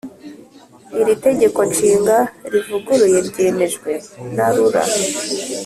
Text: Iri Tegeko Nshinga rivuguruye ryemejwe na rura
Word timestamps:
Iri 1.01 1.13
Tegeko 1.25 1.59
Nshinga 1.69 2.17
rivuguruye 2.51 3.17
ryemejwe 3.27 3.91
na 4.35 4.47
rura 4.53 4.83